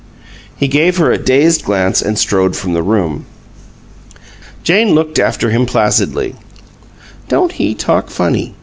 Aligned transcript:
He 0.55 0.67
gave 0.67 0.97
her 0.97 1.11
a 1.11 1.17
dazed 1.19 1.63
glance 1.63 2.01
and 2.01 2.17
strode 2.17 2.55
from 2.55 2.73
the 2.73 2.81
room. 2.81 3.27
Jane 4.63 4.95
looked 4.95 5.19
after 5.19 5.51
him 5.51 5.67
placidly. 5.67 6.33
"Didn't 7.29 7.51
he 7.51 7.75
talk 7.75 8.09
funny!" 8.09 8.55